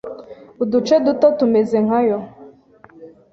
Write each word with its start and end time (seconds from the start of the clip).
uduce 0.63 0.95
duto 1.05 1.27
tumeze 1.39 1.77
nkayo 1.85 2.19